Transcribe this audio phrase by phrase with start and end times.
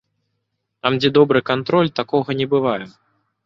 [0.87, 2.83] Там, дзе добры кантроль, такога не бывае.